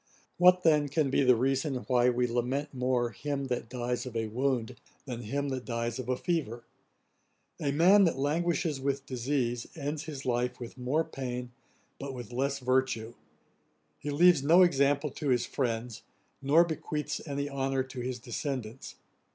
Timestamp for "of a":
4.07-4.25, 5.99-6.17